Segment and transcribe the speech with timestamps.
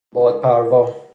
[0.13, 1.01] باد پروا